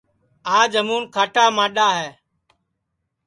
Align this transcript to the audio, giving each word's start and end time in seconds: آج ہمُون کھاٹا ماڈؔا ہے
آج 0.57 0.71
ہمُون 0.79 1.03
کھاٹا 1.13 1.45
ماڈؔا 1.57 1.87
ہے 1.99 2.09